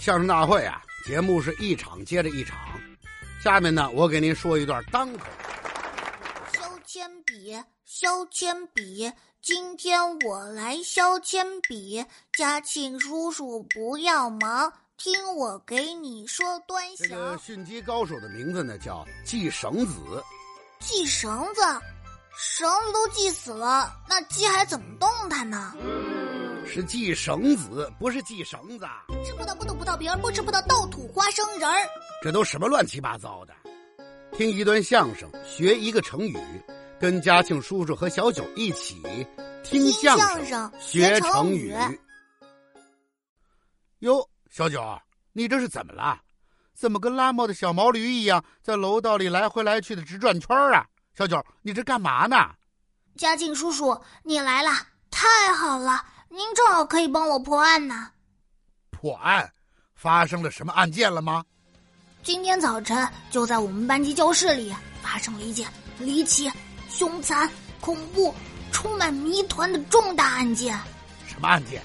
[0.00, 2.58] 相声大会啊，节目是一场接着一场。
[3.42, 5.24] 下面呢，我给您说一段单口。
[6.52, 9.10] 削铅笔，削铅笔，
[9.40, 12.04] 今天我来削铅笔。
[12.36, 17.38] 嘉庆叔叔不要忙，听我给你说端这个详。
[17.38, 19.94] 驯鸡高手的名字呢叫系绳子，
[20.80, 21.62] 系绳子，
[22.36, 25.72] 绳子都系死了，那鸡还怎么动弹呢？
[26.66, 28.86] 是系绳子，不是系绳子。
[29.24, 31.88] 吃葡萄不吐葡萄皮儿，不吃葡萄倒吐花生仁儿。
[32.22, 33.54] 这都什么乱七八糟的？
[34.32, 36.36] 听一段相声，学一个成语，
[36.98, 39.00] 跟嘉庆叔叔和小九一起
[39.62, 41.74] 听相声，声学成成语。
[44.00, 44.82] 哟，小九，
[45.32, 46.20] 你这是怎么了？
[46.74, 50.84] 怎么跟拉磨的小毛驴一样，在楼道里来回来去的直转圈啊？
[51.16, 52.50] 小九，你这干嘛呢？
[53.16, 54.70] 嘉庆叔叔，你来了，
[55.08, 56.04] 太好了，
[56.36, 58.10] 您正好可以帮我破案呢。
[58.90, 59.48] 破案，
[59.94, 61.44] 发生了什么案件了吗？
[62.24, 66.50] 今天早晨，就在我们班级教室里发生了一件离奇、
[66.88, 67.48] 凶残、
[67.80, 68.34] 恐怖、
[68.72, 70.76] 充满谜团的重大案件。
[71.24, 71.80] 什么案件？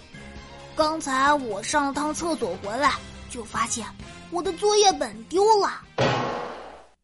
[0.76, 2.94] 刚才我上了趟厕所回来，
[3.30, 3.86] 就发现
[4.32, 5.80] 我的作业本丢了。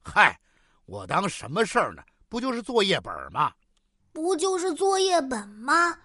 [0.03, 0.35] 嗨，
[0.87, 2.01] 我当什么事儿呢？
[2.27, 3.51] 不就是作业本吗？
[4.11, 5.95] 不就是作业本吗？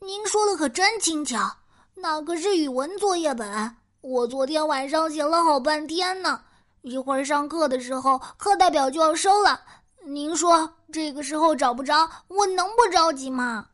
[0.00, 1.56] 您说的可真轻巧，
[1.94, 3.76] 那可是语文作业本。
[4.00, 6.40] 我昨天晚上写了好半天呢，
[6.82, 9.60] 一会儿上课的时候，课代表就要收了。
[10.04, 13.66] 您说这个时候找不着，我能不着急吗？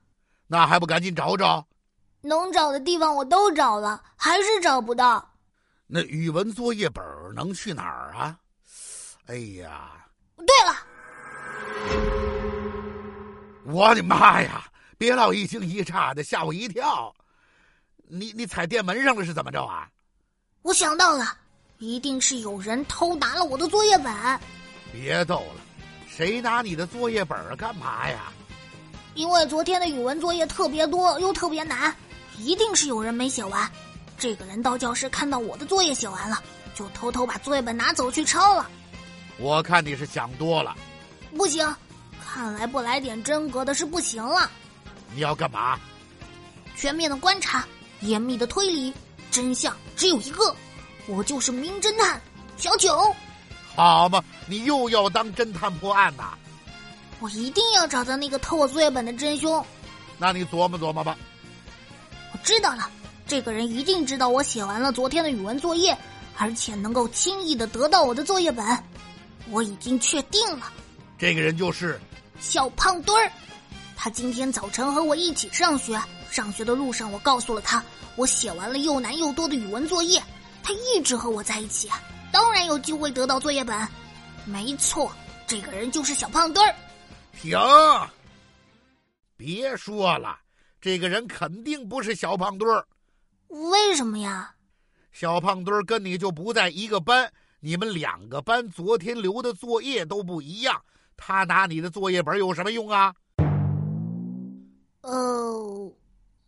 [0.46, 1.64] 那还不赶紧找找？
[2.22, 5.30] 能找的地方我都找了，还是找不到。
[5.86, 8.38] 那语文作业本能去哪儿啊？
[9.26, 9.92] 哎呀，
[10.38, 10.74] 对了，
[13.66, 14.64] 我的妈呀！
[14.96, 17.14] 别老一惊一乍的，吓我一跳。
[18.08, 19.88] 你你踩电门上了是怎么着啊？
[20.62, 21.36] 我想到了，
[21.78, 24.12] 一定是有人偷拿了我的作业本。
[24.92, 25.60] 别逗了，
[26.08, 28.32] 谁拿你的作业本儿干嘛呀？
[29.14, 31.94] 因为昨天的语文作业特别多又特别难，
[32.38, 33.70] 一定是有人没写完。
[34.18, 36.42] 这个人到教室看到我的作业写完了，
[36.74, 38.70] 就偷偷把作业本拿走去抄了。
[39.38, 40.76] 我看你是想多了。
[41.36, 41.66] 不行，
[42.24, 44.50] 看来不来点真格的是不行了。
[45.14, 45.78] 你要干嘛？
[46.76, 47.64] 全面的观察，
[48.00, 48.92] 严密的推理，
[49.30, 50.54] 真相只有一个，
[51.06, 52.20] 我就是名侦探
[52.56, 53.14] 小九。
[53.76, 56.34] 好嘛，你又要当侦探破案呐？
[57.20, 59.64] 我一定要找到那个偷我作业本的真凶。
[60.18, 61.16] 那你琢磨琢磨吧。
[62.32, 62.90] 我知道了，
[63.26, 65.96] 这个人一定知道我写完了昨天的语文作业，
[66.36, 68.66] 而且能够轻易的得到我的作业本。
[69.50, 70.72] 我已经确定了，
[71.18, 72.00] 这个人就是
[72.40, 73.30] 小胖墩儿。
[73.96, 75.98] 他今天早晨和我一起上学，
[76.30, 77.82] 上学的路上我告诉了他，
[78.16, 80.22] 我写完了又难又多的语文作业。
[80.62, 81.88] 他一直和我在一起，
[82.32, 83.76] 当然有机会得到作业本。
[84.44, 85.10] 没错，
[85.46, 86.74] 这个人就是小胖墩儿。
[87.32, 87.58] 停！
[89.36, 90.38] 别说了，
[90.80, 92.86] 这个人肯定不是小胖墩儿。
[93.48, 94.54] 为什么呀？
[95.12, 100.82] 小胖墩儿跟你就不在一个班，你们两个班昨天留的作业都不一样，
[101.16, 103.14] 他拿你的作业本有什么用啊？
[105.04, 105.92] 呃，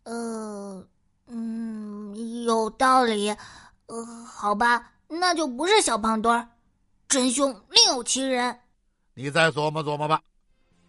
[0.03, 0.87] 呃，
[1.27, 3.29] 嗯，有道理。
[3.85, 6.47] 呃，好吧，那就不是小胖墩儿，
[7.07, 8.59] 真凶另有其人。
[9.13, 10.19] 你再琢磨琢磨吧。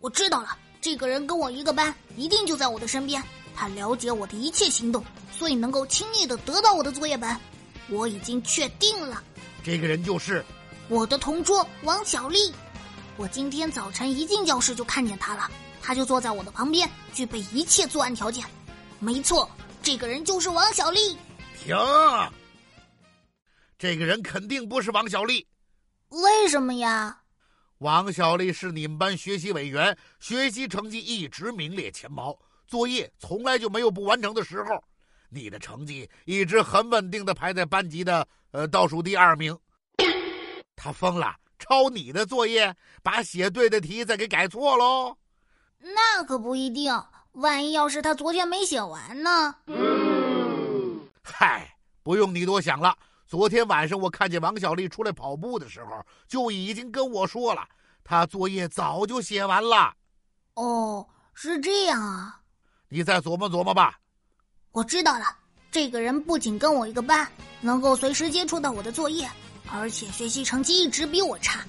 [0.01, 0.49] 我知道了，
[0.81, 3.23] 这个人跟我一个班，一定就在我的身边。
[3.55, 7.37] 他了解我的一切行动，所以能够轻易的得到我的作业本。
[7.91, 9.23] 我已经确定了，
[9.63, 10.45] 这个人就是
[10.89, 12.53] 我的同桌王小丽。
[13.17, 15.51] 我今天早晨一进教室就看见他了，
[15.89, 18.45] 他就坐在我的旁边，具备一切作案条件。
[18.99, 19.51] 没错，
[19.83, 21.17] 这个人就是王小丽。
[21.59, 21.75] 停！
[23.79, 25.47] 这个人肯定不是王小丽。
[26.11, 27.19] 为什么呀？
[27.79, 34.85] 王小丽是你们班学习委员，学习成绩一直名列前茅，作业从来就没有不完成的时候。
[35.31, 39.59] 你的成绩一直很稳定的排在班级的呃倒数第二名。
[40.77, 45.17] 他疯了，抄你的作业，把写对的题再给改错喽。
[45.81, 46.93] 那可不一定，
[47.33, 49.55] 万一要是他昨天没写完呢？
[51.23, 52.97] 嗨，不用你多想了。
[53.27, 57.63] 昨天晚上我看见王小丽出来跑步的时候，就已经跟我说了，
[58.03, 59.95] 她作业早就写完了。
[60.55, 62.41] 哦，是这样啊。
[62.89, 63.99] 你再琢磨琢磨吧。
[64.73, 65.27] 我知道了，
[65.71, 69.29] 这个人不仅跟我一个班，能够随时接触到我的作业，
[69.71, 71.61] 而且学习成绩一直比我差，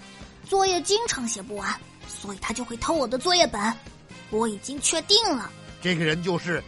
[0.46, 3.62] 作业经常写不完，所以他就会偷我的作业本。
[4.31, 6.64] 我已经确定了，这个人就是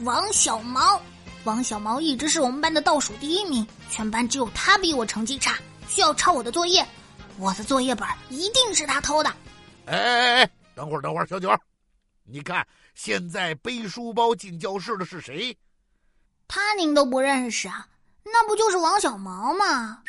[0.00, 1.00] 王小毛。
[1.44, 5.56] 王小毛一直是我们班的倒数第一名，全班只有他比我成绩差，
[5.88, 6.84] 需要抄我的作业。
[7.38, 9.30] 我的作业本一定是他偷的。
[9.86, 11.48] 哎哎哎，等会儿等会儿，小九，
[12.24, 15.56] 你看现在背书包进教室的是谁？
[16.48, 17.86] 他您都不认识啊？
[18.24, 20.02] 那不就是王小毛吗？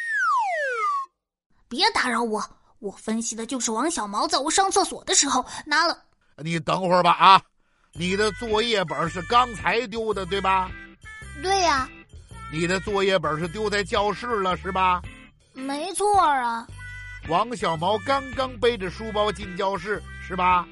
[1.68, 2.44] 别打扰我，
[2.80, 6.04] 我分析的就是王小毛在我上厕所的时候拿了。
[6.44, 7.42] 你等会儿吧啊！
[7.94, 10.70] 你的作业本是刚才丢的对吧？
[11.42, 11.90] 对呀。
[12.52, 15.02] 你的作业本是丢在教室了是吧？
[15.54, 16.66] 没错啊。
[17.28, 20.66] 王小毛刚刚背着书包进教室是吧？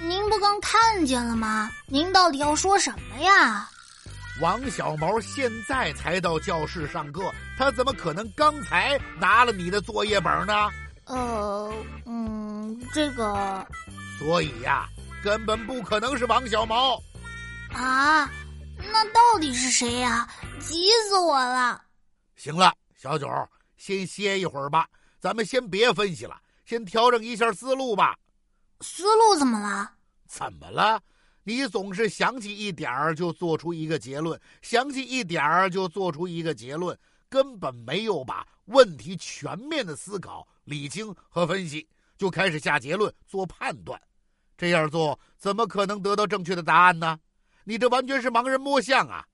[0.00, 1.70] 您不刚看见了吗？
[1.86, 3.68] 您到底要说什么呀？
[4.40, 10.68] 王小毛现在才到教室上课，他怎么可能刚才拿了你的作业本呢？
[11.04, 11.72] 呃，
[12.06, 13.64] 嗯，这个，
[14.18, 14.88] 所以呀，
[15.22, 17.02] 根本不可能是王小毛。
[17.72, 18.30] 啊，
[18.78, 20.28] 那到底是谁呀？
[20.60, 21.82] 急死我了！
[22.36, 23.28] 行了，小九，
[23.76, 24.88] 先歇一会儿吧，
[25.20, 28.16] 咱们先别分析了，先调整一下思路吧。
[28.80, 29.92] 思路怎么了？
[30.26, 31.00] 怎么了？
[31.42, 44.00] 你总是想起一点儿就做出一个结论，想起一点儿就做出一个结论，根本没有把问题全面的思考、理清和分析，就开始下结论、做判断。
[44.56, 47.18] 这样做怎么可能得到正确的答案呢？
[47.64, 49.24] 你这完全是盲人摸象啊！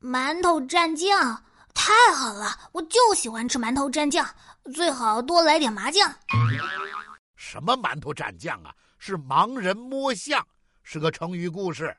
[0.00, 1.42] 馒头蘸酱
[1.74, 4.26] 太好了，我就喜欢吃馒头蘸酱，
[4.72, 6.10] 最好多来点麻酱。
[7.34, 8.74] 什么馒头蘸酱啊？
[8.98, 10.44] 是盲人摸象。
[10.82, 11.94] 是个成语故事。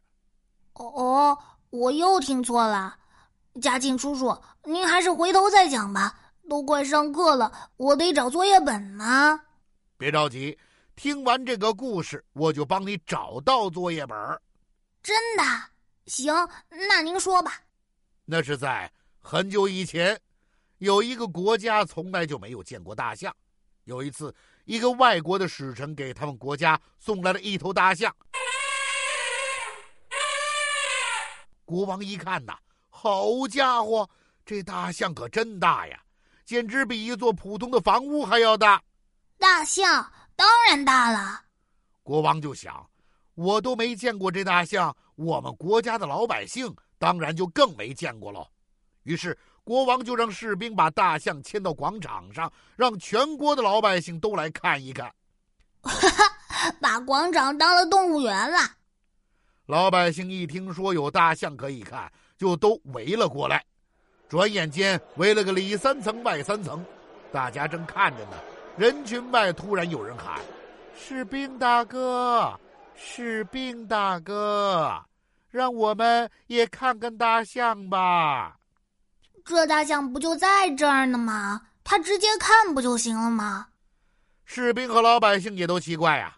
[0.74, 1.38] 哦，
[1.70, 2.96] 我又听错了。
[3.62, 6.18] 嘉庆叔叔，您还是回头再讲吧。
[6.50, 9.38] 都快上课了，我得找作业本呢。
[9.98, 10.56] 别着急，
[10.96, 14.16] 听完这个故事，我就帮你找到作业本。
[15.02, 15.44] 真的？
[16.06, 16.32] 行，
[16.70, 17.60] 那您说吧。
[18.24, 20.20] 那是在很久以前，
[20.78, 23.36] 有一个国家从来就没有见过大象。
[23.86, 24.34] 有一次，
[24.66, 28.16] 一个外国的使臣给他们国家送来了一头大象。
[31.66, 32.56] 国王一看呐，
[32.90, 34.08] 好家伙，
[34.46, 36.00] 这大象可真大呀，
[36.46, 38.80] 简直比一座普通的房屋还要大。
[39.38, 41.42] 大象当然大了。
[42.04, 42.88] 国王就想，
[43.36, 48.48] 我都没见过这大象，我们国家的老百姓当然就更没见过喽。
[49.04, 55.14] 于是，国王就让士兵把大象牵到广场上，让全国的老百姓都来看一看。
[55.82, 58.58] 哈哈，把广场当了动物园了。
[59.66, 63.64] 老百姓一听说有大象可以看，就都围了过来。
[64.30, 66.86] 转眼间围了个里三层外三层，
[67.32, 68.38] 大家正看着呢。
[68.78, 70.40] 人群外突然有人喊
[70.96, 72.60] ：“士兵大哥，
[72.96, 75.04] 士兵大哥，
[75.50, 78.56] 让我们也看看大象吧！”
[79.44, 81.62] 这大象不就在这儿呢吗？
[81.84, 83.68] 他直接看不就行了吗？
[84.46, 86.38] 士兵和老百姓也都奇怪呀。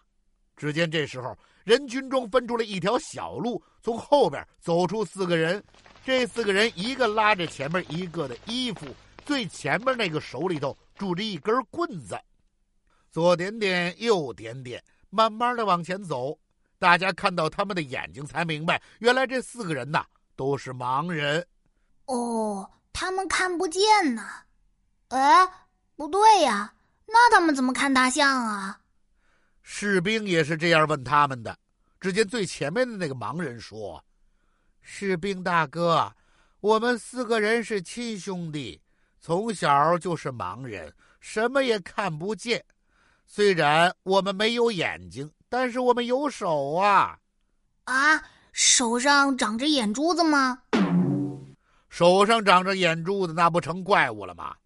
[0.56, 1.36] 只见这时候。
[1.62, 5.62] 人群中分出了一条小路，从后边走出四个人。
[6.02, 8.86] 这四个人一个拉着前面一个的衣服，
[9.26, 12.18] 最前面那个手里头拄着一根棍子，
[13.10, 16.38] 左点点，右点点，慢慢的往前走。
[16.78, 20.04] 大家看到他们的眼睛，才明白，原来这四个人呐
[20.36, 21.46] 都是盲人。
[22.06, 23.82] 哦，他们看不见
[24.14, 24.26] 呢。
[25.08, 25.46] 哎，
[25.96, 26.72] 不对呀，
[27.06, 28.80] 那他们怎么看大象啊？
[29.62, 31.58] 士兵也是这样问他们的。
[32.00, 34.02] 只见最前面的那个盲人说
[34.80, 36.10] ：“士兵大哥，
[36.60, 38.80] 我们四个人是亲兄弟，
[39.20, 42.64] 从小就是盲人，什么也看不见。
[43.32, 47.16] 虽然我们没有眼睛，但是我们有手啊！
[47.84, 50.62] 啊，手上长着眼珠子吗？
[51.88, 54.56] 手上长着眼珠子，那不成怪物了吗？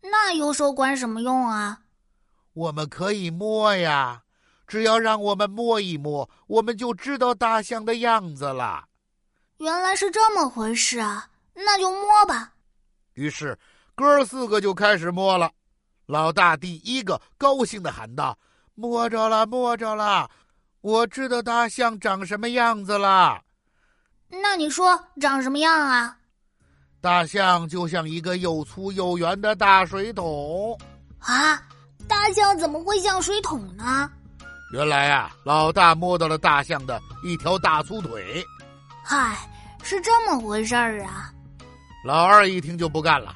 [0.00, 1.82] 那有手管什么用啊？”
[2.54, 4.22] 我们可以摸呀，
[4.66, 8.86] 只要让我们摸一摸，我们就知道大象的样子了。
[9.58, 12.54] 原来是这么回事啊，那就摸吧。
[13.12, 13.58] 于是
[13.94, 15.52] 哥四个就开始摸了。
[16.12, 18.36] 老大第一个高兴的喊道
[18.76, 20.30] ：“摸着了，摸着了，
[20.82, 23.40] 我知道大象长什么样子了。”
[24.28, 26.14] 那你说长什么样啊？
[27.00, 30.78] 大象就像一个又粗又圆的大水桶
[31.18, 31.62] 啊。
[32.06, 34.10] 大象怎么会像水桶呢？
[34.74, 38.44] 原来啊，老大摸到了大象的一条大粗腿。
[39.02, 39.34] 嗨，
[39.82, 41.32] 是这么回事儿啊！
[42.04, 43.34] 老二一听就不干了：“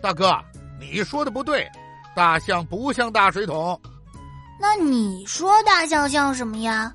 [0.00, 0.38] 大哥，
[0.78, 1.68] 你说的不对，
[2.16, 3.78] 大象不像大水桶。
[4.58, 6.90] 那你说大象像什么呀？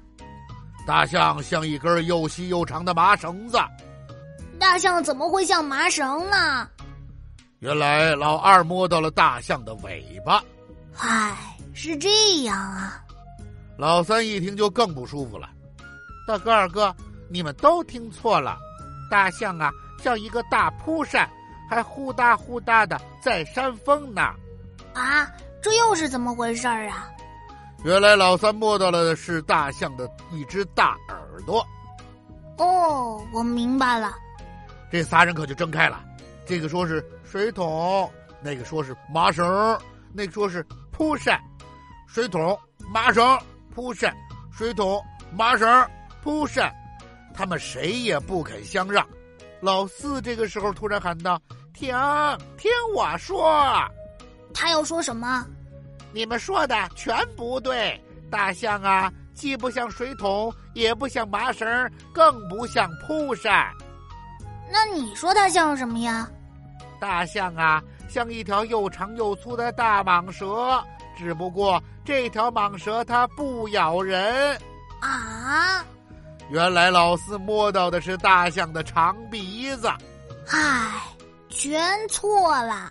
[0.87, 3.59] 大象像一根又细又长的麻绳子。
[4.59, 6.67] 大象怎么会像麻绳呢？
[7.59, 10.41] 原来老二摸到了大象的尾巴。
[10.91, 11.37] 嗨，
[11.71, 12.99] 是这样啊。
[13.77, 15.47] 老三一听就更不舒服了。
[16.27, 16.95] 大哥二哥，
[17.29, 18.57] 你们都听错了，
[19.07, 19.69] 大象啊
[20.01, 21.29] 像一个大蒲扇，
[21.69, 24.33] 还呼哒呼哒的在扇风呢。
[24.93, 25.31] 啊，
[25.61, 27.07] 这又是怎么回事儿啊？
[27.83, 31.65] 原来老三摸到了的是大象的一只大耳朵。
[32.57, 34.13] 哦，我明白了。
[34.91, 36.03] 这仨人可就争开了，
[36.45, 39.79] 这个说是水桶，那个说是麻绳，
[40.13, 41.39] 那个说是蒲扇。
[42.05, 43.39] 水桶、麻绳、
[43.73, 44.13] 蒲扇，
[44.51, 45.89] 水桶、麻绳、
[46.21, 46.71] 蒲扇，
[47.33, 49.07] 他们谁也不肯相让。
[49.61, 51.41] 老四这个时候突然喊道
[51.73, 51.95] ：“停，
[52.57, 53.41] 听我说。”
[54.53, 55.45] 他要说什么？
[56.13, 57.99] 你们说的全不对。
[58.29, 61.67] 大象啊，既不像水桶，也不像麻绳，
[62.13, 63.69] 更不像蒲扇。
[64.71, 66.29] 那你说它像什么呀？
[66.99, 70.81] 大象啊，像一条又长又粗的大蟒蛇，
[71.17, 74.57] 只不过这条蟒蛇它不咬人。
[75.01, 75.83] 啊！
[76.49, 79.89] 原来老四摸到的是大象的长鼻子。
[80.47, 81.01] 唉，
[81.49, 82.89] 全错了。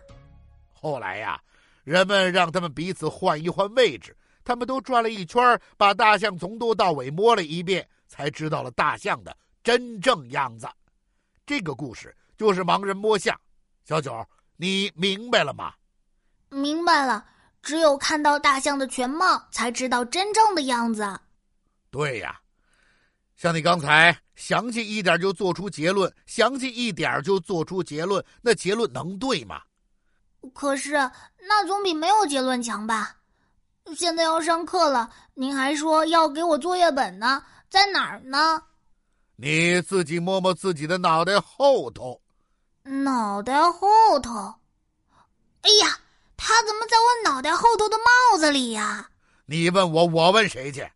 [0.72, 1.40] 后来呀。
[1.84, 10.68] 人们让他们彼此换一换位置，他们都转了一圈，把大象从头到尾摸了一遍，才知道了大象的真正样子。
[11.46, 13.38] 这个故事就是盲人摸象。
[13.84, 14.24] 小九，
[14.56, 15.72] 你明白了吗？
[16.48, 17.24] 明白了。
[17.62, 21.20] 只有看到大象的全貌，才知道真正的样子。
[21.90, 22.40] 对呀，
[23.36, 29.60] 像你刚才详细一点就做出结论，详细一点就做出结论，那结论能对吗？
[30.54, 30.92] 可是，
[31.46, 33.16] 那总比没有结论强吧？
[33.96, 38.62] 现在要上课了，您还说要给我作业本呢，在哪儿呢？
[39.36, 42.20] 你自己摸摸自己的脑袋后头。
[42.82, 44.54] 脑袋后头？
[45.62, 45.98] 哎呀，
[46.36, 49.08] 他怎么在我脑袋后头的帽子里呀？
[49.46, 50.88] 你问我，我问谁去？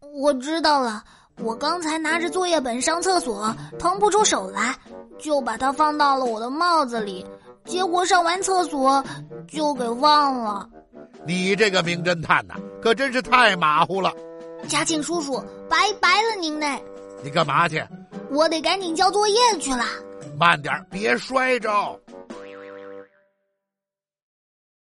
[0.00, 1.04] 我知道了，
[1.36, 4.76] 我刚才拿着作业本上厕所，腾不出手来，
[5.18, 7.24] 就把它放到了我的帽子里。
[7.68, 9.04] 结果上完厕所
[9.46, 10.68] 就给忘了。
[11.26, 14.12] 你这个名侦探呐，可真是太马虎了。
[14.66, 16.82] 嘉庆叔叔，拜拜了您嘞！
[17.22, 17.84] 你干嘛去？
[18.30, 19.84] 我得赶紧交作业去了。
[20.38, 21.70] 慢点，别摔着。